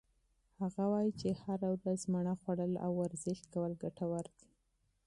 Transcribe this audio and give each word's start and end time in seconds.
هغه 0.61 0.83
وایي 0.91 1.11
چې 1.19 1.29
هره 1.43 1.69
ورځ 1.75 1.99
مڼه 2.13 2.33
خوړل 2.41 2.73
او 2.85 2.91
ورزش 3.01 3.39
کول 3.53 3.71
ګټور 3.83 4.25
دي. 4.37 4.47